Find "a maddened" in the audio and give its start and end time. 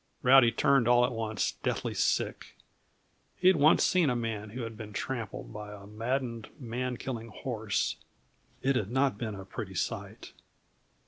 5.73-6.49